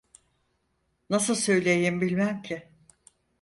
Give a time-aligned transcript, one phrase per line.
[1.09, 2.69] Nasıl söyleyeyim bilmem ki…